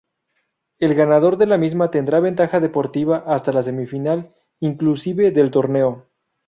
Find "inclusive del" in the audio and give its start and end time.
4.59-5.51